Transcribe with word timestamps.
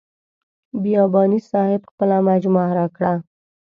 بیاباني 0.83 1.39
صاحب 1.51 1.81
خپله 1.91 2.17
مجموعه 2.29 2.71
راکړه. 2.79 3.13